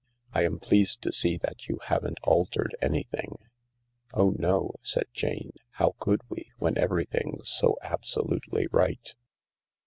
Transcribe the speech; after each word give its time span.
I 0.33 0.45
am 0.45 0.57
pleased 0.57 1.03
to 1.03 1.11
see 1.11 1.37
that 1.37 1.67
you 1.67 1.77
haven't 1.83 2.17
altered 2.23 2.75
anything."" 2.81 3.37
Oh 4.15 4.31
no," 4.39 4.73
said 4.81 5.05
Jane;" 5.13 5.53
how 5.79 5.93
could 5.99 6.21
we, 6.27 6.51
when 6.57 6.75
everything's 6.75 7.49
so 7.49 7.77
absolutely 7.83 8.65
right 8.71 9.13